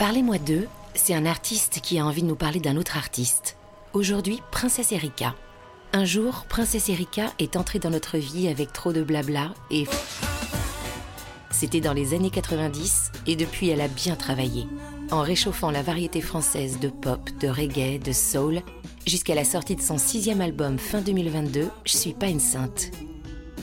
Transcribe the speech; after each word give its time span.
Parlez-moi 0.00 0.38
d'eux, 0.38 0.66
c'est 0.94 1.12
un 1.12 1.26
artiste 1.26 1.80
qui 1.82 1.98
a 1.98 2.06
envie 2.06 2.22
de 2.22 2.26
nous 2.26 2.34
parler 2.34 2.58
d'un 2.58 2.78
autre 2.78 2.96
artiste. 2.96 3.58
Aujourd'hui, 3.92 4.40
Princesse 4.50 4.92
Erika. 4.92 5.34
Un 5.92 6.06
jour, 6.06 6.46
Princesse 6.48 6.88
Erika 6.88 7.34
est 7.38 7.54
entrée 7.54 7.80
dans 7.80 7.90
notre 7.90 8.16
vie 8.16 8.48
avec 8.48 8.72
trop 8.72 8.94
de 8.94 9.02
blabla 9.02 9.52
et... 9.70 9.84
C'était 11.50 11.82
dans 11.82 11.92
les 11.92 12.14
années 12.14 12.30
90 12.30 13.12
et 13.26 13.36
depuis 13.36 13.68
elle 13.68 13.82
a 13.82 13.88
bien 13.88 14.16
travaillé, 14.16 14.66
en 15.10 15.20
réchauffant 15.20 15.70
la 15.70 15.82
variété 15.82 16.22
française 16.22 16.80
de 16.80 16.88
pop, 16.88 17.20
de 17.38 17.48
reggae, 17.48 18.02
de 18.02 18.12
soul, 18.12 18.62
jusqu'à 19.06 19.34
la 19.34 19.44
sortie 19.44 19.76
de 19.76 19.82
son 19.82 19.98
sixième 19.98 20.40
album 20.40 20.78
fin 20.78 21.02
2022, 21.02 21.68
Je 21.84 21.96
suis 21.98 22.14
pas 22.14 22.28
une 22.28 22.40
sainte. 22.40 22.90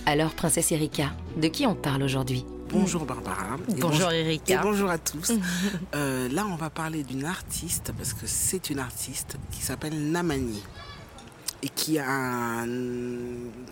Alors 0.05 0.35
Princesse 0.35 0.71
Erika, 0.71 1.13
de 1.41 1.47
qui 1.47 1.65
on 1.65 1.73
parle 1.73 2.03
aujourd'hui? 2.03 2.45
Bonjour 2.69 3.05
Barbara. 3.05 3.55
bonjour 3.79 4.11
Erika. 4.11 4.53
Et 4.53 4.57
bonjour 4.61 4.89
à 4.89 4.97
tous. 4.97 5.33
Euh, 5.95 6.27
là, 6.29 6.45
on 6.45 6.55
va 6.55 6.69
parler 6.69 7.03
d'une 7.03 7.25
artiste, 7.25 7.91
parce 7.97 8.13
que 8.13 8.25
c'est 8.27 8.69
une 8.69 8.79
artiste 8.79 9.37
qui 9.51 9.61
s'appelle 9.61 10.11
Namani 10.11 10.61
et 11.63 11.69
qui 11.69 11.97
a 11.97 12.07
un, 12.07 12.67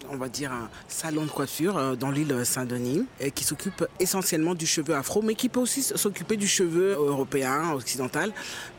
on 0.10 0.18
va 0.18 0.30
dire, 0.30 0.52
un 0.52 0.70
salon 0.88 1.26
de 1.26 1.30
coiffure 1.30 1.78
euh, 1.78 1.96
dans 1.96 2.10
l'île 2.10 2.46
Saint-Denis, 2.46 3.06
et 3.20 3.32
qui 3.32 3.44
s'occupe 3.44 3.86
essentiellement 4.00 4.56
du 4.56 4.66
cheveu 4.66 4.96
afro, 4.96 5.22
mais 5.22 5.36
qui 5.36 5.50
peut 5.50 5.60
aussi 5.60 5.84
s'occuper 5.84 6.38
du 6.38 6.48
cheveu 6.48 6.94
européen, 6.94 7.74
occidental, 7.74 8.32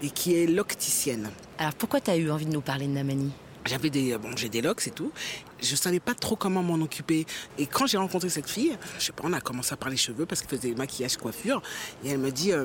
et 0.03 0.11
qui 0.11 0.35
est 0.35 0.47
locticienne. 0.47 1.31
Alors 1.59 1.75
pourquoi 1.75 2.01
tu 2.01 2.11
as 2.11 2.17
eu 2.17 2.31
envie 2.31 2.47
de 2.47 2.53
nous 2.53 2.63
parler 2.63 2.87
de 2.87 2.93
Namani? 2.93 3.31
J'avais 3.67 3.91
des, 3.91 4.17
bon, 4.17 4.31
j'ai 4.37 4.49
des 4.49 4.63
locks 4.63 4.87
et 4.87 4.93
tout. 4.93 5.13
Je 5.61 5.75
savais 5.75 6.01
pas 6.01 6.15
trop 6.15 6.37
comment 6.37 6.63
m'en 6.63 6.83
occuper. 6.83 7.27
Et 7.59 7.67
quand 7.67 7.87
j'ai 7.87 7.99
rencontré 7.99 8.29
cette 8.29 8.49
fille, 8.49 8.77
je 8.99 9.05
sais 9.05 9.13
pas, 9.13 9.23
on 9.25 9.33
a 9.33 9.41
commencé 9.41 9.73
à 9.73 9.77
parler 9.77 9.97
cheveux 9.97 10.27
parce 10.27 10.43
qu'elle 10.43 10.59
faisait 10.59 10.75
maquillage, 10.75 11.17
coiffure. 11.17 11.63
Et 12.05 12.11
elle 12.11 12.19
me 12.19 12.31
dit, 12.31 12.53
euh, 12.53 12.65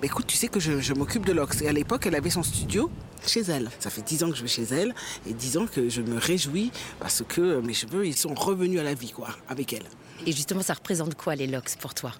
bah, 0.00 0.04
écoute, 0.04 0.26
tu 0.26 0.36
sais 0.36 0.48
que 0.48 0.60
je, 0.60 0.92
m'occupe 0.94 1.26
de 1.26 1.32
locks. 1.32 1.60
Et 1.62 1.68
à 1.68 1.72
l'époque, 1.72 2.06
elle 2.06 2.14
avait 2.14 2.30
son 2.30 2.42
studio 2.42 2.90
chez 3.26 3.42
elle. 3.42 3.70
Ça 3.78 3.90
fait 3.90 4.02
dix 4.02 4.22
ans 4.22 4.30
que 4.30 4.36
je 4.36 4.42
vais 4.42 4.48
chez 4.48 4.64
elle 4.64 4.94
et 5.26 5.32
dix 5.32 5.56
ans 5.56 5.66
que 5.66 5.88
je 5.88 6.00
me 6.02 6.18
réjouis 6.18 6.70
parce 7.00 7.22
que 7.26 7.60
mes 7.60 7.74
cheveux, 7.74 8.06
ils 8.06 8.16
sont 8.16 8.34
revenus 8.34 8.80
à 8.80 8.84
la 8.84 8.94
vie, 8.94 9.10
quoi, 9.10 9.28
avec 9.48 9.72
elle. 9.72 9.84
Et 10.26 10.32
justement, 10.32 10.62
ça 10.62 10.74
représente 10.74 11.14
quoi 11.14 11.34
les 11.34 11.46
locks 11.46 11.76
pour 11.80 11.94
toi? 11.94 12.12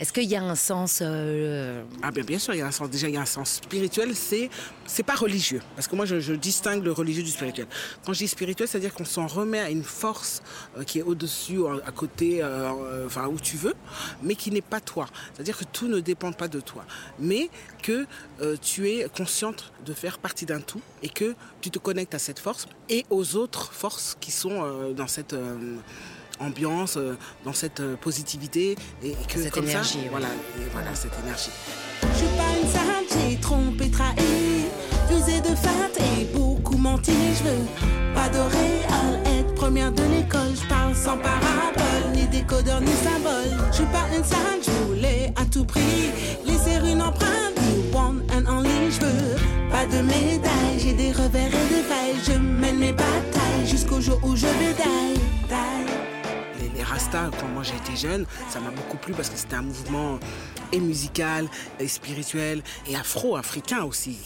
Est-ce 0.00 0.12
qu'il 0.12 0.24
y 0.24 0.36
a 0.36 0.42
un 0.42 0.54
sens 0.54 1.00
euh, 1.02 1.82
Ah 2.02 2.12
bien, 2.12 2.22
bien 2.22 2.38
sûr, 2.38 2.54
il 2.54 2.58
y 2.58 2.62
a 2.62 2.66
un 2.66 2.70
sens. 2.70 2.88
Déjà, 2.88 3.08
il 3.08 3.14
y 3.14 3.16
a 3.16 3.20
un 3.20 3.26
sens 3.26 3.54
spirituel. 3.54 4.14
C'est 4.14 4.48
c'est 4.86 5.02
pas 5.02 5.16
religieux, 5.16 5.60
parce 5.74 5.88
que 5.88 5.96
moi, 5.96 6.06
je, 6.06 6.32
distingue 6.32 6.84
le 6.84 6.92
religieux 6.92 7.22
du 7.24 7.30
spirituel. 7.30 7.66
Quand 8.06 8.12
je 8.12 8.18
dis 8.18 8.28
spirituel, 8.28 8.68
c'est-à-dire 8.68 8.94
qu'on 8.94 9.04
s'en 9.04 9.26
remet 9.38 9.60
à 9.60 9.70
une 9.70 9.82
force 9.82 10.42
euh, 10.76 10.84
qui 10.84 10.98
est 10.98 11.02
au-dessus, 11.02 11.60
à 11.86 11.90
côté, 11.90 12.42
euh, 12.42 13.06
enfin 13.06 13.26
où 13.26 13.38
tu 13.38 13.56
veux, 13.56 13.74
mais 14.22 14.34
qui 14.34 14.50
n'est 14.50 14.60
pas 14.60 14.80
toi. 14.80 15.06
C'est-à-dire 15.34 15.56
que 15.58 15.64
tout 15.64 15.88
ne 15.88 16.00
dépend 16.00 16.32
pas 16.32 16.48
de 16.48 16.60
toi, 16.60 16.84
mais 17.18 17.50
que 17.82 18.06
tu 18.60 18.88
es 18.88 19.08
consciente 19.08 19.72
de 19.84 19.92
faire 19.92 20.18
partie 20.18 20.46
d'un 20.46 20.60
tout 20.60 20.80
et 21.02 21.08
que 21.08 21.34
tu 21.60 21.70
te 21.70 21.78
connectes 21.78 22.14
à 22.14 22.18
cette 22.18 22.38
force 22.38 22.66
et 22.88 23.04
aux 23.10 23.36
autres 23.36 23.72
forces 23.72 24.16
qui 24.20 24.30
sont 24.30 24.92
dans 24.94 25.06
cette 25.06 25.34
ambiance, 26.40 26.96
euh, 26.96 27.16
dans 27.44 27.52
cette 27.52 27.80
euh, 27.80 27.96
positivité 27.96 28.76
et, 29.02 29.12
que 29.28 29.40
cette 29.40 29.52
comme 29.52 29.64
énergie, 29.64 30.00
ça, 30.04 30.10
voilà, 30.10 30.28
voilà 30.72 30.94
cette 30.94 31.12
énergie. 31.22 31.50
Je 32.02 32.18
suis 32.18 32.26
pas 32.36 32.60
une 32.60 32.68
sainte, 32.68 33.28
j'ai 33.28 33.36
trompé, 33.36 33.90
trahi, 33.90 34.66
usé 35.10 35.40
de 35.40 35.54
fat 35.54 35.90
et 35.98 36.24
beaucoup 36.36 36.76
menti. 36.76 37.12
Je 37.12 37.44
veux 37.44 38.14
pas 38.14 38.28
de 39.90 40.02
l'école. 40.14 40.54
Je 40.54 40.68
parle 40.68 40.94
sans 40.94 41.16
parabole, 41.16 42.12
ni 42.14 42.26
décodeur 42.26 42.80
ni 42.80 42.92
symbole. 42.92 43.52
Je 43.70 43.76
suis 43.76 43.86
pas 43.86 44.06
une 44.16 44.24
sainte, 44.24 44.62
je 44.62 44.86
voulais 44.86 45.32
à 45.36 45.44
tout 45.44 45.64
prix 45.64 46.10
laisser 46.46 46.78
une 46.90 47.02
empreinte. 47.02 47.56
One 47.94 48.22
and 48.32 48.50
only, 48.50 48.90
je 48.90 49.00
veux 49.00 49.36
pas 49.70 49.86
de 49.86 50.02
médaille, 50.02 50.78
j'ai 50.78 50.92
des 50.92 51.12
revers 51.12 51.48
et 51.48 51.68
des 51.74 51.82
failles. 51.82 52.20
Je 52.26 52.38
mène 52.38 52.78
mes 52.78 52.92
batailles 52.92 53.66
jusqu'au 53.66 54.00
jour 54.00 54.18
où 54.22 54.36
je 54.36 54.46
die. 54.46 56.07
Rasta, 56.88 57.30
quand 57.38 57.48
moi 57.48 57.62
j'étais 57.62 57.96
jeune, 57.96 58.24
ça 58.48 58.60
m'a 58.60 58.70
beaucoup 58.70 58.96
plu 58.96 59.12
parce 59.12 59.28
que 59.28 59.36
c'était 59.36 59.56
un 59.56 59.62
mouvement 59.62 60.18
et 60.72 60.80
musical, 60.80 61.48
et 61.78 61.88
spirituel, 61.88 62.62
et 62.86 62.96
afro-africain 62.96 63.84
aussi. 63.84 64.16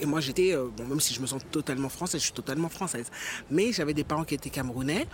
et 0.00 0.06
moi 0.06 0.20
j'étais, 0.20 0.52
euh, 0.52 0.68
même 0.88 1.00
si 1.00 1.14
je 1.14 1.20
me 1.20 1.26
sens 1.26 1.42
totalement 1.50 1.88
française, 1.88 2.20
je 2.20 2.26
suis 2.26 2.34
totalement 2.34 2.68
française. 2.68 3.06
Mais 3.50 3.72
j'avais 3.72 3.94
des 3.94 4.04
parents 4.04 4.24
qui 4.24 4.34
étaient 4.34 4.50
camerounais, 4.50 5.06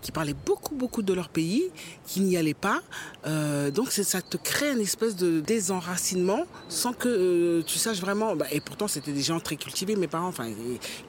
qui 0.00 0.12
parlaient 0.12 0.36
beaucoup, 0.46 0.74
beaucoup 0.74 1.02
de 1.02 1.12
leur 1.12 1.28
pays, 1.28 1.70
qui 2.06 2.20
n'y 2.20 2.36
allaient 2.36 2.54
pas. 2.54 2.80
Euh, 3.26 3.70
donc 3.70 3.90
ça 3.90 4.22
te 4.22 4.36
crée 4.36 4.72
une 4.72 4.80
espèce 4.80 5.16
de 5.16 5.40
désenracinement 5.40 6.44
sans 6.68 6.92
que 6.92 7.08
euh, 7.08 7.62
tu 7.62 7.78
saches 7.78 8.00
vraiment. 8.00 8.36
Bah, 8.36 8.46
et 8.50 8.60
pourtant 8.60 8.88
c'était 8.88 9.12
des 9.12 9.22
gens 9.22 9.40
très 9.40 9.56
cultivés, 9.56 9.96
mes 9.96 10.08
parents, 10.08 10.32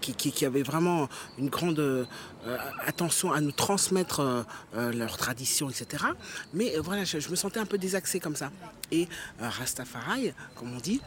qui, 0.02 0.46
avaient 0.46 0.64
vraiment 0.64 1.10
une 1.38 1.50
grande 1.50 2.08
attention 2.86 3.34
à 3.34 3.42
nous 3.42 3.52
transmettre 3.52 4.46
leur 4.74 5.09
tradition, 5.18 5.70
etc. 5.70 6.04
Mais 6.54 6.76
euh, 6.76 6.82
voilà, 6.82 7.04
je, 7.04 7.30
me 7.30 7.36
sentais 7.36 7.60
un 7.60 7.66
peu 7.66 7.78
désaxé 7.78 8.20
comme 8.20 8.36
ça. 8.36 8.52
Et 8.92 9.08
euh, 9.42 9.50
Rastafari, 9.50 10.34
comme 10.56 10.74
on 10.74 10.80
dit, 10.80 11.02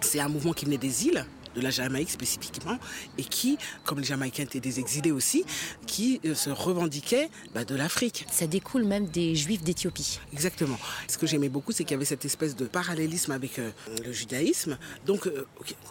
c'est 0.00 0.20
un 0.20 0.28
mouvement 0.28 0.52
qui 0.52 0.64
venait 0.64 0.78
des 0.78 1.06
îles 1.06 1.24
de 1.56 1.60
la 1.60 1.70
Jamaïque 1.70 2.10
spécifiquement, 2.10 2.78
et 3.18 3.24
qui, 3.24 3.58
comme 3.84 3.98
les 3.98 4.04
Jamaïcains 4.04 4.44
étaient 4.44 4.60
des 4.60 4.78
exilés 4.80 5.10
aussi, 5.10 5.44
qui 5.86 6.20
euh, 6.24 6.34
se 6.34 6.50
revendiquaient 6.50 7.28
bah, 7.54 7.64
de 7.64 7.74
l'Afrique. 7.74 8.26
Ça 8.30 8.46
découle 8.46 8.84
même 8.84 9.06
des 9.06 9.34
Juifs 9.34 9.62
d'Éthiopie. 9.62 10.20
Exactement. 10.32 10.78
Ce 11.08 11.18
que 11.18 11.26
j'aimais 11.26 11.48
beaucoup, 11.48 11.72
c'est 11.72 11.84
qu'il 11.84 11.92
y 11.92 11.96
avait 11.96 12.04
cette 12.04 12.24
espèce 12.24 12.54
de 12.56 12.66
parallélisme 12.66 13.32
avec 13.32 13.58
le 13.58 14.12
judaïsme, 14.12 14.78
donc, 15.06 15.28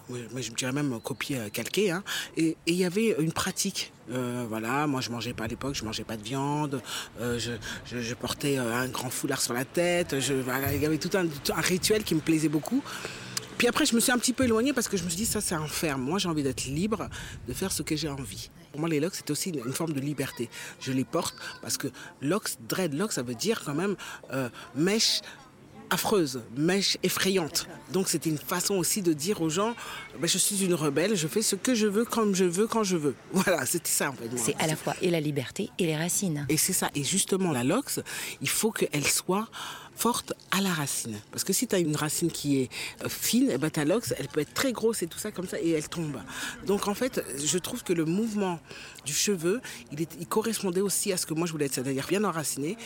mais 0.09 0.41
je 0.41 0.51
dirais 0.53 0.71
même 0.71 0.99
copier, 1.01 1.37
calqué, 1.51 1.91
hein. 1.91 2.03
et 2.37 2.55
il 2.65 2.75
y 2.75 2.85
avait 2.85 3.15
une 3.19 3.31
pratique 3.31 3.91
euh, 4.11 4.45
voilà, 4.47 4.85
moi 4.85 5.01
je 5.01 5.09
mangeais 5.09 5.33
pas 5.33 5.45
à 5.45 5.47
l'époque, 5.47 5.73
je 5.73 5.83
mangeais 5.83 6.03
pas 6.03 6.15
de 6.15 6.21
viande, 6.21 6.81
euh, 7.21 7.39
je, 7.39 8.13
portais 8.13 8.59
euh, 8.59 8.75
un 8.75 8.87
grand 8.87 9.09
foulard 9.09 9.41
sur 9.41 9.53
la 9.53 9.65
tête, 9.65 10.19
je, 10.19 10.33
il 10.73 10.81
y 10.81 10.85
avait 10.85 10.99
tout 10.99 11.09
un, 11.17 11.25
rituel 11.61 12.03
qui 12.03 12.13
me 12.13 12.19
plaisait 12.19 12.49
beaucoup. 12.49 12.83
Puis 13.57 13.67
après, 13.67 13.85
je 13.85 13.95
me 13.95 13.99
suis 13.99 14.11
un 14.11 14.17
petit 14.17 14.33
peu 14.33 14.43
éloignée 14.43 14.73
parce 14.73 14.87
que 14.87 14.97
je 14.97 15.03
me 15.03 15.09
suis 15.09 15.17
dit, 15.17 15.25
ça 15.25 15.41
c'est 15.41 15.55
enferme. 15.55 16.01
Moi 16.01 16.19
j'ai 16.19 16.29
envie 16.29 16.43
d'être 16.43 16.65
libre, 16.65 17.09
de 17.47 17.53
faire 17.53 17.71
ce 17.71 17.83
que 17.83 17.95
j'ai 17.95 18.09
envie. 18.09 18.49
Pour 18.71 18.81
moi, 18.81 18.89
les 18.89 18.99
locks, 18.99 19.15
c'est 19.15 19.31
aussi 19.31 19.51
une, 19.51 19.71
forme 19.71 19.93
de 19.93 20.01
liberté. 20.01 20.49
Je 20.81 20.91
les 20.91 21.05
porte 21.05 21.35
parce 21.61 21.77
que 21.77 21.87
locks, 22.21 22.49
dreadlocks, 22.67 23.13
ça 23.13 23.23
veut 23.23 23.35
dire 23.35 23.63
quand 23.63 23.73
même 23.73 23.95
mèche 24.75 25.21
affreuse, 25.89 26.41
mèche 26.55 26.97
effrayante. 27.03 27.67
Donc 27.91 28.07
c'était 28.07 28.29
une 28.29 28.37
façon 28.37 28.75
aussi 28.75 29.01
de 29.01 29.13
dire 29.13 29.41
aux 29.41 29.49
gens, 29.49 29.75
ben, 30.19 30.27
je 30.27 30.37
suis 30.37 30.63
une 30.63 30.73
rebelle, 30.73 31.15
je 31.15 31.27
fais 31.27 31.41
ce 31.41 31.55
que 31.55 31.75
je 31.75 31.87
veux, 31.87 32.05
comme 32.05 32.35
je 32.35 32.45
veux, 32.45 32.67
quand 32.67 32.83
je 32.83 32.97
veux. 32.97 33.15
Voilà, 33.33 33.65
c'était 33.65 33.89
ça 33.89 34.09
en 34.09 34.13
fait. 34.13 34.29
C'est 34.37 34.55
à 34.59 34.67
la 34.67 34.75
fois 34.75 34.95
et 35.01 35.09
la 35.09 35.19
liberté 35.19 35.69
et 35.77 35.85
les 35.85 35.95
racines. 35.95 36.45
Et 36.49 36.57
c'est 36.57 36.73
ça. 36.73 36.89
Et 36.95 37.03
justement, 37.03 37.51
la 37.51 37.63
lox, 37.63 37.99
il 38.41 38.49
faut 38.49 38.71
qu'elle 38.71 39.07
soit 39.07 39.47
forte 39.95 40.33
à 40.51 40.61
la 40.61 40.71
racine. 40.71 41.17
Parce 41.31 41.43
que 41.43 41.53
si 41.53 41.67
tu 41.67 41.75
as 41.75 41.79
une 41.79 41.95
racine 41.95 42.31
qui 42.31 42.61
est 42.61 42.69
euh, 43.03 43.09
fine, 43.09 43.49
eh 43.51 43.57
ben, 43.57 43.69
ta 43.69 43.85
lox, 43.85 44.13
elle 44.17 44.27
peut 44.27 44.41
être 44.41 44.53
très 44.53 44.71
grosse 44.71 45.01
et 45.01 45.07
tout 45.07 45.17
ça 45.17 45.31
comme 45.31 45.47
ça, 45.47 45.59
et 45.59 45.71
elle 45.71 45.87
tombe. 45.87 46.19
Donc 46.65 46.87
en 46.87 46.93
fait, 46.93 47.23
je 47.43 47.57
trouve 47.57 47.83
que 47.83 47.93
le 47.93 48.05
mouvement 48.05 48.59
du 49.05 49.13
cheveu, 49.13 49.61
il, 49.91 50.27
correspondait 50.27 50.81
aussi 50.81 51.13
à 51.13 51.17
ce 51.17 51.25
que 51.25 51.33
moi 51.33 51.47
je 51.47 51.51
voulais 51.51 51.65
être, 51.65 51.75
c'est-à-dire 51.75 52.07
bien 52.07 52.23
enraciné, 52.23 52.77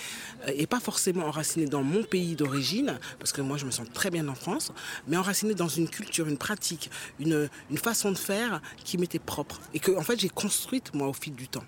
euh, 0.48 0.52
et 0.56 0.68
pas 0.68 0.80
forcément 0.80 1.26
enraciné 1.26 1.66
dans 1.66 1.84
mon 1.84 2.04
pays 2.04 2.36
d'origine, 2.36 3.00
parce 3.18 3.32
que 3.32 3.42
moi 3.42 3.58
je 3.58 3.66
me 3.66 3.72
sens 3.72 3.88
très 3.94 4.12
bien 4.12 4.28
en 4.28 4.36
France, 4.36 4.72
mais 5.08 5.18
enraciné 5.18 5.54
dans 5.56 5.68
une 5.68 5.90
culture, 5.90 6.28
une 6.28 6.38
pratique, 6.38 6.92
une, 7.20 7.50
une 7.72 7.78
façon 7.78 8.12
de 8.12 8.18
faire 8.18 8.62
qui 8.84 8.98
m'était 8.98 9.20
propre, 9.20 9.60
et 9.74 9.80
que 9.80 9.92
en 9.92 10.02
fait 10.02 10.20
j'ai 10.20 10.30
construite 10.30 10.94
moi 10.94 11.08
au 11.08 11.14
fil 11.14 11.34
du 11.34 11.48
temps. 11.48 11.66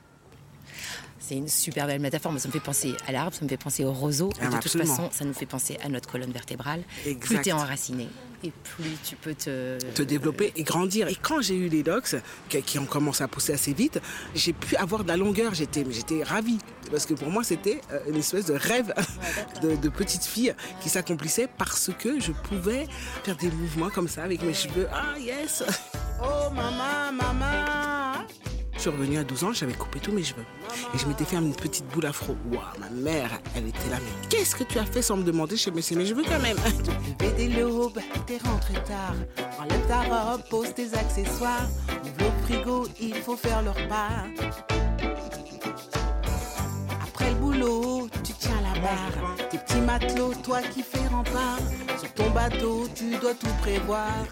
C'est 1.31 1.37
une 1.37 1.47
super 1.47 1.87
belle 1.87 2.01
métaphore. 2.01 2.37
ça 2.37 2.49
me 2.49 2.51
fait 2.51 2.59
penser 2.59 2.93
à 3.07 3.13
l'arbre, 3.13 3.33
ça 3.33 3.45
me 3.45 3.47
fait 3.47 3.55
penser 3.55 3.85
au 3.85 3.93
roseau. 3.93 4.31
Ah, 4.41 4.47
de 4.47 4.57
toute 4.59 4.69
façon, 4.69 5.09
ça 5.13 5.23
nous 5.23 5.31
fait 5.31 5.45
penser 5.45 5.77
à 5.81 5.87
notre 5.87 6.11
colonne 6.11 6.33
vertébrale. 6.33 6.83
Plus 7.21 7.39
tu 7.41 7.47
es 7.47 7.51
enraciné, 7.53 8.09
et 8.43 8.51
plus 8.51 8.97
tu 9.01 9.15
peux 9.15 9.33
te... 9.33 9.77
te 9.93 10.01
développer 10.01 10.51
et 10.57 10.63
grandir. 10.63 11.07
Et 11.07 11.15
quand 11.15 11.39
j'ai 11.39 11.55
eu 11.55 11.69
les 11.69 11.83
locks, 11.83 12.17
qui 12.49 12.79
ont 12.79 12.85
commencé 12.85 13.23
à 13.23 13.29
pousser 13.29 13.53
assez 13.53 13.71
vite, 13.71 14.01
j'ai 14.35 14.51
pu 14.51 14.75
avoir 14.75 15.05
de 15.05 15.07
la 15.07 15.15
longueur. 15.15 15.53
J'étais, 15.53 15.85
j'étais 15.89 16.21
ravie. 16.21 16.59
Parce 16.91 17.05
que 17.05 17.13
pour 17.13 17.29
moi, 17.29 17.45
c'était 17.45 17.79
euh, 17.93 17.99
une 18.09 18.17
espèce 18.17 18.47
de 18.47 18.55
rêve 18.55 18.93
de, 19.61 19.77
de 19.77 19.87
petite 19.87 20.25
fille 20.25 20.53
qui 20.81 20.89
s'accomplissait 20.89 21.47
parce 21.57 21.91
que 21.97 22.19
je 22.19 22.33
pouvais 22.33 22.87
faire 23.23 23.37
des 23.37 23.51
mouvements 23.51 23.89
comme 23.89 24.09
ça 24.09 24.23
avec 24.23 24.43
mes 24.43 24.53
cheveux. 24.53 24.89
Ah, 24.91 25.17
yes 25.17 25.63
Oh, 26.21 26.49
maman, 26.53 27.13
maman 27.13 27.90
je 28.81 28.89
suis 28.89 28.97
revenue 28.97 29.19
à 29.19 29.23
12 29.23 29.43
ans, 29.43 29.53
j'avais 29.53 29.73
coupé 29.73 29.99
tous 29.99 30.11
mes 30.11 30.23
cheveux. 30.23 30.43
Et 30.95 30.97
je 30.97 31.05
m'étais 31.05 31.23
fait 31.23 31.35
une 31.35 31.53
petite 31.53 31.85
boule 31.89 32.07
afro. 32.07 32.35
Waouh, 32.51 32.63
ma 32.79 32.89
mère, 32.89 33.29
elle 33.55 33.67
était 33.67 33.89
là. 33.91 33.97
Mais 34.01 34.27
qu'est-ce 34.27 34.55
que 34.55 34.63
tu 34.63 34.79
as 34.79 34.85
fait 34.85 35.03
sans 35.03 35.17
me 35.17 35.23
demander 35.23 35.55
Je 35.55 35.69
mais 35.69 35.83
c'est 35.83 35.93
mes 35.93 36.07
cheveux 36.07 36.23
quand 36.27 36.39
même? 36.39 36.57
Levé 37.21 37.31
des 37.33 37.47
l'aube, 37.49 37.99
t'es 38.25 38.39
rentré 38.43 38.73
tard. 38.73 39.13
Enlève 39.59 39.87
ta 39.87 40.01
robe, 40.01 40.41
pose 40.49 40.73
tes 40.73 40.95
accessoires. 40.95 41.69
Ouvre 41.89 42.33
frigo, 42.41 42.87
il 42.99 43.13
faut 43.13 43.37
faire 43.37 43.61
le 43.61 43.69
repas. 43.69 44.25
Après 47.03 47.29
le 47.29 47.35
boulot, 47.35 48.09
tu 48.23 48.33
tiens 48.33 48.61
la 48.63 48.79
barre. 48.81 49.37
Tes 49.51 49.59
petits 49.59 49.81
matelots, 49.81 50.33
toi 50.41 50.59
qui 50.73 50.81
fais 50.81 51.07
rempart. 51.07 51.59
Sur 51.99 52.11
ton 52.15 52.31
bateau, 52.31 52.87
tu 52.95 53.15
dois 53.17 53.35
tout 53.35 53.53
prévoir. 53.61 54.25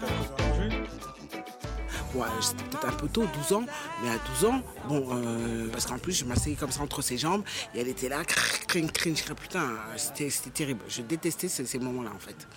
Ouais, 2.14 2.26
c'était 2.40 2.64
peut-être 2.64 2.88
un 2.88 2.96
peu 2.96 3.08
tôt, 3.08 3.24
12 3.48 3.52
ans, 3.58 3.64
mais 4.02 4.10
à 4.10 4.18
12 4.40 4.44
ans, 4.50 4.62
bon, 4.88 5.06
euh, 5.12 5.68
parce 5.70 5.86
qu'en 5.86 5.98
plus, 5.98 6.12
je 6.12 6.24
m'asseyais 6.24 6.56
comme 6.56 6.72
ça 6.72 6.82
entre 6.82 7.02
ses 7.02 7.16
jambes, 7.16 7.44
et 7.74 7.80
elle 7.80 7.88
était 7.88 8.08
là, 8.08 8.24
cringe, 8.24 8.90
cringe, 8.92 9.22
putain, 9.40 9.76
c'était 9.96 10.28
c'était 10.28 10.50
terrible. 10.50 10.80
Je 10.88 11.02
détestais 11.02 11.48
ces, 11.48 11.64
ces 11.64 11.78
moments-là, 11.78 12.10
en 12.14 12.18
fait. 12.18 12.48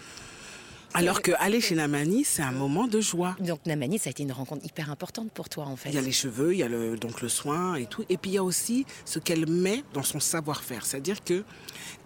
Alors 0.95 1.21
que 1.21 1.31
aller 1.39 1.59
chez 1.59 1.75
Namani, 1.75 2.23
c'est 2.23 2.43
un 2.43 2.51
moment 2.51 2.87
de 2.87 3.01
joie. 3.01 3.35
Donc 3.39 3.65
Namani, 3.65 3.97
ça 3.97 4.09
a 4.09 4.11
été 4.11 4.21
une 4.23 4.31
rencontre 4.31 4.63
hyper 4.65 4.91
importante 4.91 5.31
pour 5.31 5.49
toi 5.49 5.65
en 5.65 5.75
fait. 5.75 5.89
Il 5.89 5.95
y 5.95 5.97
a 5.97 6.01
les 6.01 6.11
cheveux, 6.11 6.53
il 6.53 6.59
y 6.59 6.63
a 6.63 6.67
le, 6.67 6.97
donc 6.97 7.21
le 7.21 7.29
soin 7.29 7.75
et 7.75 7.87
tout. 7.87 8.05
Et 8.09 8.17
puis 8.17 8.31
il 8.31 8.33
y 8.35 8.37
a 8.37 8.43
aussi 8.43 8.85
ce 9.05 9.17
qu'elle 9.17 9.47
met 9.49 9.83
dans 9.93 10.03
son 10.03 10.19
savoir-faire. 10.19 10.85
C'est-à-dire 10.85 11.23
que 11.23 11.43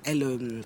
elle, 0.05 0.23
euh, 0.23 0.61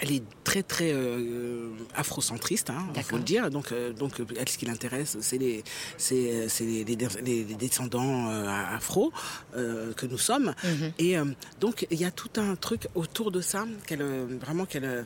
elle 0.00 0.12
est 0.12 0.22
très 0.44 0.62
très 0.62 0.92
euh, 0.92 1.70
afrocentriste, 1.94 2.70
hein, 2.70 2.86
faut 3.02 3.16
le 3.16 3.22
dire. 3.22 3.50
Donc, 3.50 3.72
euh, 3.72 3.92
donc 3.92 4.20
euh, 4.20 4.26
elle, 4.38 4.48
ce 4.48 4.58
qui 4.58 4.66
l'intéresse, 4.66 5.16
c'est 5.20 5.38
les, 5.38 5.62
c'est, 5.96 6.48
c'est 6.48 6.64
les, 6.64 6.84
les- 6.84 7.44
descendants 7.54 8.30
euh, 8.30 8.46
afro 8.48 9.12
euh, 9.56 9.92
que 9.92 10.06
nous 10.06 10.18
sommes. 10.18 10.54
Mhm. 10.64 10.92
Et 10.98 11.18
euh, 11.18 11.24
donc 11.60 11.86
il 11.90 11.98
y 12.00 12.04
a 12.04 12.10
tout 12.10 12.30
un 12.36 12.56
truc 12.56 12.88
autour 12.94 13.30
de 13.30 13.40
ça 13.40 13.66
qu'elle 13.86 14.02
euh, 14.02 14.26
vraiment 14.40 14.66
qu'elle 14.66 14.84
euh, 14.84 15.02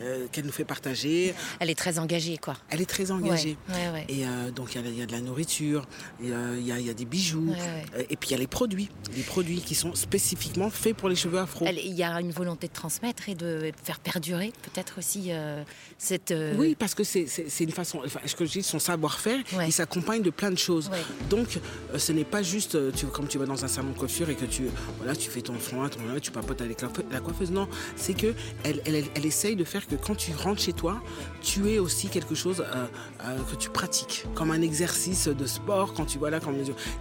euh, 0.00 0.26
qu'elle 0.32 0.46
nous 0.46 0.52
fait 0.52 0.64
partager. 0.64 1.34
Elle 1.60 1.70
est 1.70 1.74
très 1.74 1.98
engagée 1.98 2.38
quoi. 2.38 2.56
Elle 2.70 2.80
est 2.80 2.86
très 2.90 3.10
engagée. 3.10 3.56
Ouais, 3.68 3.74
ouais, 3.74 3.90
ouais. 3.92 4.06
Et 4.08 4.26
euh, 4.26 4.50
donc 4.50 4.74
il 4.74 4.86
y 4.86 4.98
y, 4.98 5.02
a 5.02 5.06
de 5.06 5.12
la 5.12 5.20
nourriture, 5.20 5.86
euh, 6.24 6.56
il 6.58 6.66
y, 6.66 6.72
a, 6.72 6.78
y 6.80 6.90
a 6.90 6.94
des 6.94 7.04
bijoux, 7.04 7.52
euh, 7.52 8.02
et 8.08 8.16
puis 8.16 8.30
il 8.30 8.32
y 8.32 8.34
a 8.34 8.38
les 8.38 8.46
produits, 8.46 8.88
les 9.14 9.22
produits 9.22 9.60
qui 9.60 9.74
sont 9.74 9.94
spécifiquement 9.94 10.70
faits 10.70 10.96
pour 10.96 11.08
les 11.08 11.16
cheveux 11.16 11.38
afro. 11.38 11.66
Il 11.66 11.94
y 11.94 12.02
a 12.02 12.20
une 12.20 12.32
volonté 12.32 12.68
de 12.68 12.72
transmettre 12.72 13.28
et 13.28 13.34
de 13.34 13.70
faire 13.82 14.00
perdurer 14.00 14.29
peut-être 14.62 14.98
aussi 14.98 15.26
euh, 15.28 15.62
cette. 15.98 16.30
euh, 16.30 16.54
Oui, 16.58 16.74
parce 16.78 16.94
que 16.94 17.04
c'est 17.04 17.26
une 17.60 17.70
façon. 17.72 18.00
Enfin, 18.04 18.20
ce 18.26 18.34
que 18.34 18.44
je 18.44 18.52
dis, 18.52 18.62
son 18.62 18.78
savoir-faire, 18.78 19.38
Ouais. 19.56 19.68
il 19.68 19.72
s'accompagne 19.72 20.22
de 20.22 20.30
plein 20.30 20.50
de 20.50 20.58
choses. 20.58 20.88
Ouais. 20.90 20.98
Donc, 21.28 21.58
euh, 21.94 21.98
ce 21.98 22.12
n'est 22.12 22.24
pas 22.24 22.42
juste 22.42 22.76
tu, 22.94 23.06
comme 23.06 23.26
tu 23.28 23.38
vas 23.38 23.46
dans 23.46 23.64
un 23.64 23.68
salon 23.68 23.90
de 23.92 23.98
coiffure 23.98 24.30
et 24.30 24.34
que 24.36 24.44
tu, 24.46 24.64
voilà, 24.98 25.14
tu 25.16 25.30
fais 25.30 25.40
ton 25.42 25.58
soin, 25.60 25.88
ton, 25.88 26.00
tu 26.20 26.30
papotes 26.30 26.60
avec 26.60 26.80
la, 26.82 27.20
coiffeuse. 27.20 27.50
Non, 27.50 27.68
c'est 27.96 28.14
que 28.14 28.34
elle, 28.64 28.80
elle, 28.86 29.04
elle 29.14 29.26
essaye 29.26 29.56
de 29.56 29.64
faire 29.64 29.86
que 29.86 29.94
quand 29.96 30.14
tu 30.16 30.32
rentres 30.34 30.60
chez 30.62 30.72
toi, 30.72 31.00
tu 31.42 31.68
aies 31.70 31.78
aussi 31.78 32.08
quelque 32.08 32.34
chose 32.34 32.60
euh, 32.60 32.86
euh, 33.24 33.36
que 33.50 33.56
tu 33.56 33.70
pratiques, 33.70 34.24
comme 34.34 34.50
un 34.50 34.62
exercice 34.62 35.28
de 35.28 35.46
sport. 35.46 35.94
Quand 35.94 36.06
tu 36.06 36.18
voilà, 36.18 36.40
comme 36.40 36.56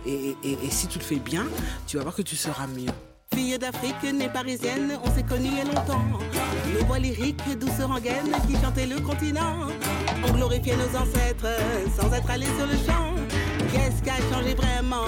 et, 0.05 0.11
et, 0.11 0.37
et- 0.43 0.57
et 0.63 0.69
si 0.69 0.87
tu 0.87 0.99
le 0.99 1.03
fais 1.03 1.17
bien, 1.19 1.45
tu 1.87 1.97
vas 1.97 2.03
voir 2.03 2.15
que 2.15 2.21
tu 2.21 2.35
seras 2.35 2.67
mieux. 2.67 2.91
Fille 3.39 3.57
d'Afrique, 3.57 4.03
née 4.13 4.27
parisienne, 4.27 4.99
on 5.01 5.15
s'est 5.15 5.23
connus 5.23 5.47
il 5.49 5.57
y 5.59 5.61
a 5.61 5.63
longtemps. 5.63 6.03
Le 6.73 6.83
voix 6.83 6.99
lyrique, 6.99 7.41
douce 7.57 7.79
rengaine 7.81 8.33
qui 8.45 8.61
chantait 8.61 8.85
le 8.85 8.99
continent. 8.99 9.55
On 10.27 10.31
glorifiait 10.33 10.75
nos 10.75 10.89
ancêtres 10.99 11.47
sans 11.97 12.11
être 12.13 12.29
allés 12.29 12.51
sur 12.57 12.67
le 12.67 12.75
champ. 12.85 13.15
Qu'est-ce 13.71 14.03
qui 14.03 14.09
a 14.09 14.17
changé 14.29 14.53
vraiment? 14.55 15.05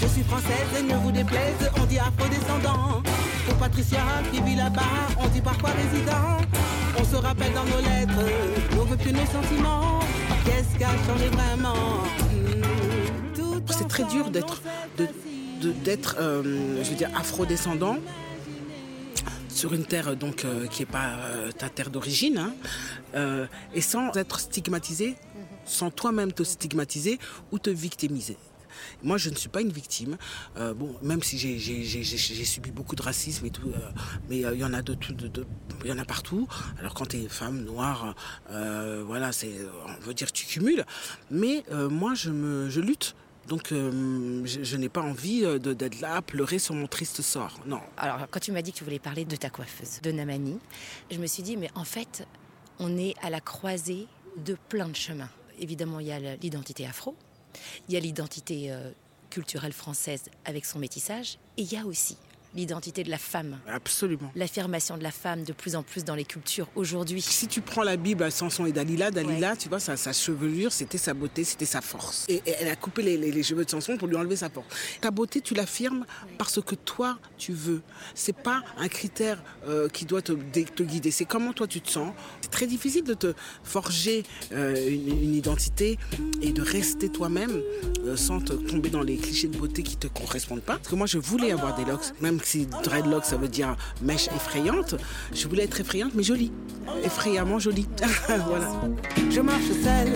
Je 0.00 0.06
suis 0.08 0.24
française, 0.24 0.82
ne 0.90 0.96
vous 0.96 1.12
déplaise, 1.12 1.70
on 1.80 1.84
dit 1.84 2.00
afro-descendant. 2.00 3.00
Pour 3.46 3.56
Patricia 3.58 4.00
qui 4.32 4.40
vit 4.40 4.56
là-bas, 4.56 4.82
on 5.22 5.28
dit 5.28 5.40
parfois 5.40 5.70
résident. 5.70 6.38
On 6.98 7.04
se 7.04 7.14
rappelle 7.22 7.52
dans 7.52 7.64
nos 7.64 7.80
lettres, 7.80 8.74
nos 8.74 8.84
vœux 8.86 9.12
nos 9.12 9.26
sentiments. 9.40 10.00
Qu'est-ce 10.44 10.76
qui 10.76 10.82
a 10.82 10.90
changé 11.06 11.28
vraiment? 11.28 12.02
Tout 13.36 13.62
C'est 13.70 13.86
très 13.86 14.02
dur 14.02 14.30
d'être 14.32 14.60
de- 14.98 15.06
d'être 15.60 16.16
euh, 16.18 16.82
je 16.82 16.90
veux 16.90 16.96
dire 16.96 17.10
afro-descendant 17.16 17.98
sur 19.48 19.74
une 19.74 19.84
terre 19.84 20.16
donc 20.16 20.44
euh, 20.44 20.66
qui 20.66 20.82
n'est 20.82 20.86
pas 20.86 21.16
euh, 21.18 21.50
ta 21.50 21.68
terre 21.68 21.90
d'origine 21.90 22.38
hein, 22.38 22.54
euh, 23.14 23.46
et 23.74 23.80
sans 23.80 24.12
être 24.16 24.38
stigmatisé 24.40 25.16
sans 25.64 25.90
toi-même 25.90 26.32
te 26.32 26.42
stigmatiser 26.44 27.18
ou 27.52 27.58
te 27.58 27.70
victimiser 27.70 28.36
moi, 29.02 29.16
je 29.18 29.28
ne 29.28 29.34
suis 29.34 29.48
pas 29.48 29.60
une 29.60 29.72
victime. 29.72 30.16
Bon, 30.56 30.94
même 31.02 31.20
si 31.20 31.36
j'ai- 31.36 32.44
subi 32.44 32.70
beaucoup 32.70 32.94
de 32.94 33.02
racisme 33.02 33.44
et 33.46 33.50
tout, 33.50 33.72
mais 34.28 34.38
il 34.38 34.58
y 34.58 34.64
en 34.64 34.72
a 34.72 34.82
de 34.82 34.94
tout, 34.94 35.14
y 35.84 35.90
en 35.90 35.98
a 35.98 36.04
partout. 36.04 36.46
Alors 36.78 36.94
quand 36.94 37.06
tu 37.06 37.16
es 37.16 37.28
femme 37.28 37.64
noire, 37.64 38.14
voilà, 38.48 39.30
on 39.88 40.06
veut 40.06 40.14
dire, 40.14 40.30
tu 40.30 40.46
cumules. 40.46 40.84
Mais 41.28 41.64
moi, 41.90 42.14
je 42.14 42.80
lutte. 42.80 43.16
Donc, 43.48 43.72
euh, 43.72 44.44
je, 44.44 44.76
n'ai 44.76 44.90
pas 44.90 45.00
envie 45.00 45.44
euh, 45.44 45.58
d'être 45.58 46.00
là 46.00 46.16
à 46.16 46.22
pleurer 46.22 46.58
sur 46.58 46.74
mon 46.74 46.86
triste 46.86 47.22
sort. 47.22 47.58
Non. 47.66 47.80
Alors, 47.96 48.26
quand 48.30 48.40
tu 48.40 48.52
m'as 48.52 48.60
dit 48.60 48.72
que 48.72 48.78
tu 48.78 48.84
voulais 48.84 48.98
parler 48.98 49.24
de 49.24 49.36
ta 49.36 49.48
coiffeuse, 49.48 50.00
de 50.02 50.12
Namani, 50.12 50.58
je 51.10 51.18
me 51.18 51.26
suis 51.26 51.42
dit, 51.42 51.56
mais 51.56 51.70
en 51.74 51.84
fait, 51.84 52.26
on 52.78 52.98
est 52.98 53.14
à 53.22 53.30
la 53.30 53.40
croisée 53.40 54.06
de 54.36 54.56
plein 54.68 54.88
de 54.88 54.96
chemins. 54.96 55.30
Évidemment, 55.58 55.98
il 55.98 56.08
y 56.08 56.12
a 56.12 56.36
l'identité 56.36 56.86
afro, 56.86 57.16
il 57.88 57.94
y 57.94 57.96
a 57.96 58.00
l'identité 58.00 58.70
euh, 58.70 58.90
culturelle 59.30 59.72
française 59.72 60.24
avec 60.44 60.66
son 60.66 60.78
métissage, 60.78 61.38
et 61.56 61.62
il 61.62 61.72
y 61.72 61.76
a 61.76 61.86
aussi 61.86 62.18
l'identité 62.54 63.04
de 63.04 63.10
la 63.10 63.18
femme, 63.18 63.58
Absolument. 63.68 64.30
l'affirmation 64.34 64.96
de 64.96 65.02
la 65.02 65.10
femme 65.10 65.44
de 65.44 65.52
plus 65.52 65.76
en 65.76 65.82
plus 65.82 66.04
dans 66.04 66.14
les 66.14 66.24
cultures 66.24 66.66
aujourd'hui. 66.76 67.20
Si 67.20 67.46
tu 67.46 67.60
prends 67.60 67.82
la 67.82 67.96
Bible 67.96 68.22
à 68.24 68.30
Samson 68.30 68.66
et 68.66 68.72
Dalila, 68.72 69.10
Dalila, 69.10 69.56
tu 69.56 69.68
vois, 69.68 69.80
sa, 69.80 69.96
sa 69.96 70.12
chevelure, 70.12 70.72
c'était 70.72 70.98
sa 70.98 71.14
beauté, 71.14 71.44
c'était 71.44 71.66
sa 71.66 71.80
force. 71.80 72.24
Et, 72.28 72.36
et 72.46 72.54
elle 72.60 72.68
a 72.68 72.76
coupé 72.76 73.02
les, 73.02 73.16
les- 73.16 73.32
les 73.32 73.42
cheveux 73.42 73.64
de 73.64 73.70
Samson 73.70 73.96
pour 73.98 74.08
lui 74.08 74.16
enlever 74.16 74.36
sa 74.36 74.48
force. 74.50 74.66
Ta 75.00 75.10
beauté, 75.10 75.40
tu 75.40 75.54
l'affirmes 75.54 76.04
parce 76.38 76.60
que 76.62 76.74
toi, 76.74 77.18
tu 77.36 77.52
veux. 77.52 77.82
C'est 78.14 78.36
pas 78.36 78.62
un 78.78 78.88
critère 78.88 79.42
euh, 79.66 79.88
qui 79.88 80.04
doit 80.06 80.22
te, 80.22 80.32
guider. 80.32 81.10
C'est 81.10 81.24
comment 81.26 81.52
toi 81.52 81.66
tu 81.66 81.80
te 81.80 81.90
sens. 81.90 82.12
C'est 82.40 82.50
très 82.50 82.66
difficile 82.66 83.04
de 83.04 83.14
te 83.14 83.34
forger 83.62 84.24
euh, 84.52 84.74
une, 84.88 85.22
une 85.22 85.34
identité 85.34 85.98
et 86.40 86.52
de 86.52 86.62
rester 86.62 87.08
toi-même 87.10 87.60
euh, 88.04 88.16
sans 88.16 88.40
te 88.40 88.52
tomber 88.54 88.90
dans 88.90 89.02
les 89.02 89.16
clichés 89.16 89.48
de 89.48 89.56
beauté 89.56 89.82
qui 89.82 89.96
te 89.96 90.06
correspondent 90.06 90.62
pas. 90.62 90.76
Parce 90.76 90.88
que 90.88 90.94
moi, 90.94 91.06
je 91.06 91.18
voulais 91.18 91.52
avoir 91.52 91.76
des 91.76 91.84
locks, 91.84 92.12
même 92.20 92.37
si 92.44 92.66
dreadlocks, 92.66 93.24
ça 93.24 93.36
veut 93.36 93.48
dire 93.48 93.76
mèche 94.02 94.28
effrayante. 94.28 94.94
Je 95.32 95.48
voulais 95.48 95.64
être 95.64 95.80
effrayante, 95.80 96.12
mais 96.14 96.22
jolie. 96.22 96.52
Effrayamment 97.04 97.58
jolie. 97.58 97.88
voilà. 98.48 98.70
Je 99.30 99.40
marche 99.40 99.64
seule 99.82 100.12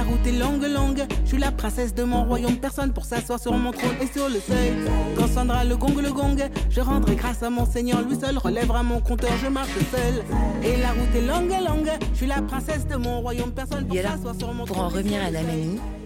la 0.00 0.06
route 0.06 0.26
est 0.26 0.32
longue, 0.32 0.62
longue. 0.62 1.06
Je 1.24 1.28
suis 1.28 1.38
la 1.38 1.52
princesse 1.52 1.94
de 1.94 2.04
mon 2.04 2.24
royaume, 2.24 2.56
personne 2.56 2.90
pour 2.90 3.04
s'asseoir 3.04 3.38
sur 3.38 3.52
mon 3.52 3.70
trône 3.70 3.96
et 4.00 4.06
sur 4.06 4.30
le 4.30 4.40
seuil. 4.40 4.72
Quand 5.14 5.28
sonnera 5.28 5.62
le 5.64 5.76
gong, 5.76 5.94
le 6.00 6.10
gong, 6.10 6.36
je 6.70 6.80
rendrai 6.80 7.16
grâce 7.16 7.42
à 7.42 7.50
mon 7.50 7.66
Seigneur, 7.66 8.00
lui 8.00 8.18
seul 8.18 8.38
relèvera 8.38 8.82
mon 8.82 9.00
compteur. 9.00 9.30
Je 9.42 9.48
marche 9.48 9.68
seule 9.94 10.24
et 10.64 10.78
la 10.78 10.92
route 10.92 11.14
est 11.14 11.26
longue, 11.26 11.50
longue. 11.50 11.90
Je 12.12 12.16
suis 12.16 12.26
la 12.26 12.40
princesse 12.40 12.86
de 12.86 12.96
mon 12.96 13.20
royaume, 13.20 13.52
personne 13.52 13.86
pour 13.86 13.98
alors, 13.98 14.12
s'asseoir 14.12 14.34
sur 14.38 14.54
mon 14.54 14.64
pour 14.64 14.76
trône. 14.76 14.86
en 14.86 14.88
et 14.90 14.94
revenir 14.96 15.22
à 15.22 15.30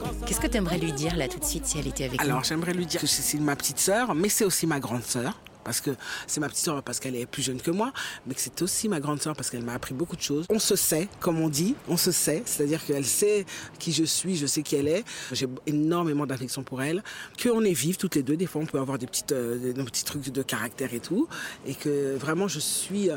Quand 0.01 0.07
sonnera 0.07 0.27
qu'est-ce 0.27 0.41
que 0.41 0.49
tu 0.49 0.57
aimerais 0.57 0.79
lui 0.79 0.93
dire 0.93 1.15
là 1.15 1.29
tout 1.29 1.39
de 1.39 1.45
suite 1.45 1.67
si 1.67 1.79
elle 1.79 1.87
était 1.87 2.05
avec 2.05 2.21
nous? 2.21 2.27
Alors 2.27 2.43
j'aimerais 2.43 2.73
lui 2.73 2.87
dire 2.87 3.01
que 3.01 3.07
c'est 3.07 3.39
ma 3.39 3.55
petite 3.55 3.79
sœur, 3.79 4.17
mais 4.17 4.29
c'est 4.29 4.45
aussi 4.45 4.67
ma 4.67 4.81
grande 4.81 5.05
sœur. 5.05 5.39
Parce 5.65 5.81
que 5.81 5.91
c'est 6.27 6.41
ma 6.41 6.49
petite 6.49 6.65
sœur 6.65 6.83
parce 6.83 7.01
qu'elle 7.01 7.17
est 7.17 7.27
plus 7.27 7.43
jeune 7.43 7.61
que 7.61 7.71
moi, 7.71 7.93
mais 8.27 8.35
que 8.35 8.41
c'est 8.41 8.61
aussi 8.63 8.89
ma 8.89 9.01
grande 9.01 9.21
sœur 9.21 9.35
parce 9.35 9.51
qu'elle 9.51 9.63
m'a 9.65 9.75
appris 9.75 9.95
beaucoup 9.95 10.17
de 10.17 10.23
choses. 10.23 10.47
On 10.51 10.59
se 10.59 10.77
sait, 10.77 11.09
comme 11.21 11.41
on 11.41 11.49
dit, 11.49 11.75
on 11.89 11.97
se 11.97 12.13
sait, 12.13 12.43
c'est-à-dire 12.47 12.85
qu'elle 12.85 13.05
sait 13.05 13.47
qui 13.79 13.93
je 13.93 14.05
suis, 14.05 14.37
je 14.37 14.47
sais 14.47 14.63
qui 14.63 14.77
elle 14.77 14.89
est. 14.89 15.05
J'ai 15.33 15.47
énormément 15.67 16.27
d'affection 16.27 16.63
pour 16.63 16.83
elle. 16.83 17.03
Qu'on 17.43 17.65
est 17.65 17.73
vives 17.73 17.97
toutes 17.97 18.15
les 18.15 18.23
deux, 18.23 18.37
des 18.37 18.47
fois 18.47 18.63
on 18.63 18.67
peut 18.67 18.79
avoir 18.79 18.99
des 18.99 19.07
petites, 19.07 19.33
euh, 19.33 19.73
des, 19.73 19.85
petits 19.85 20.05
trucs 20.05 20.31
de 20.31 20.43
caractère 20.43 20.95
et 20.95 21.01
tout, 21.01 21.29
et 21.67 21.75
que 21.75 22.17
vraiment 22.17 22.49
je 22.49 22.59
suis, 22.59 23.11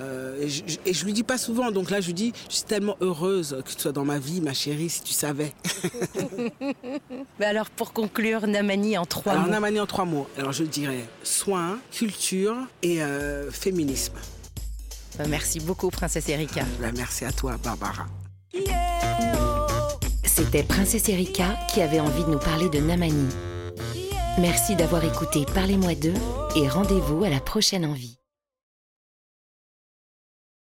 euh, 0.00 0.40
et, 0.40 0.48
je, 0.48 0.62
et 0.86 0.92
je 0.94 1.04
lui 1.04 1.12
dis 1.12 1.22
pas 1.22 1.38
souvent. 1.38 1.70
Donc 1.70 1.90
là 1.90 2.00
je 2.00 2.06
lui 2.06 2.14
dis, 2.14 2.32
je 2.48 2.56
suis 2.56 2.64
tellement 2.64 2.96
heureuse 3.00 3.56
que 3.64 3.70
tu 3.72 3.80
sois 3.80 3.92
dans 3.92 4.04
ma 4.04 4.18
vie, 4.18 4.40
ma 4.40 4.54
chérie, 4.54 4.90
si 4.90 5.02
tu 5.02 5.12
savais. 5.12 5.52
Bah 7.38 7.48
alors, 7.48 7.70
pour 7.70 7.92
conclure, 7.92 8.46
Namani 8.46 8.96
en 8.96 9.04
trois 9.04 9.32
Alors, 9.32 9.46
mots. 9.46 9.60
manié 9.60 9.80
en 9.80 9.86
trois 9.86 10.04
mots. 10.04 10.28
Alors, 10.38 10.52
je 10.52 10.64
dirais 10.64 11.04
soin, 11.22 11.78
culture 11.94 12.56
et 12.82 13.02
euh, 13.02 13.50
féminisme. 13.50 14.14
Bah, 15.16 15.24
merci 15.28 15.60
beaucoup, 15.60 15.90
Princesse 15.90 16.28
Erika. 16.28 16.64
Ben, 16.80 16.92
merci 16.96 17.24
à 17.24 17.32
toi, 17.32 17.56
Barbara. 17.62 18.06
C'était 20.24 20.64
Princesse 20.64 21.08
Erika 21.08 21.56
qui 21.72 21.80
avait 21.80 22.00
envie 22.00 22.24
de 22.24 22.30
nous 22.30 22.38
parler 22.38 22.68
de 22.68 22.78
Namani. 22.78 23.28
Merci 24.40 24.74
d'avoir 24.74 25.04
écouté 25.04 25.46
Parlez-moi 25.54 25.94
d'eux 25.94 26.14
et 26.56 26.68
rendez-vous 26.68 27.22
à 27.22 27.30
la 27.30 27.38
prochaine 27.38 27.86
envie. 27.86 28.18